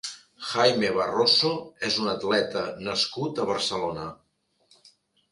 [0.51, 1.51] Jaime Barroso
[1.89, 4.07] és un atleta nascut a Barcelona.